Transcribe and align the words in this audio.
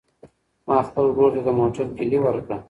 ما 0.67 0.77
خپل 0.87 1.05
ورور 1.09 1.31
ته 1.35 1.41
د 1.45 1.49
موټر 1.59 1.85
کیلي 1.97 2.19
ورکړه. 2.21 2.57